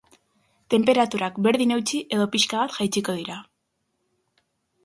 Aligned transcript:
Tenperaturak 0.73 1.37
berdin 1.47 1.75
eutsi 1.77 2.01
edo 2.17 2.27
pixka 2.37 2.63
bat 2.65 2.75
jaitsiko 2.79 3.19
dira. 3.19 3.41